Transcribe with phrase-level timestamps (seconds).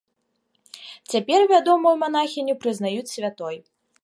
[1.15, 3.55] Цяпер вядомую манахіню прызнаюць святой.